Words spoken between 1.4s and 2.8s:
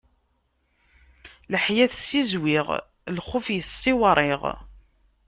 Leḥya tessizwiɣ,